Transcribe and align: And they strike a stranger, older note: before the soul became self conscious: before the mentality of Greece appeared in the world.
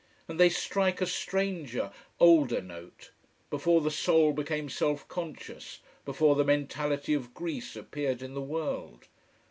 And 0.27 0.39
they 0.39 0.49
strike 0.49 0.99
a 0.99 1.05
stranger, 1.05 1.91
older 2.19 2.59
note: 2.59 3.11
before 3.51 3.81
the 3.81 3.91
soul 3.91 4.33
became 4.33 4.67
self 4.67 5.07
conscious: 5.07 5.77
before 6.05 6.33
the 6.35 6.43
mentality 6.43 7.13
of 7.13 7.35
Greece 7.35 7.75
appeared 7.75 8.23
in 8.23 8.33
the 8.33 8.41
world. 8.41 9.07